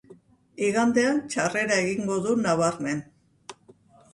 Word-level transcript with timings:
Igandean 0.67 1.19
txarrera 1.33 1.77
egingo 1.83 2.17
du 2.25 2.33
nabarmen. 2.47 3.07